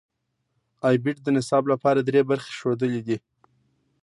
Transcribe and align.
ای 0.87 0.95
بیټ 1.03 1.17
د 1.23 1.27
نصاب 1.37 1.63
لپاره 1.73 1.99
درې 2.07 2.21
برخې 2.29 2.51
ښودلې 2.59 3.01
دي. 3.07 3.17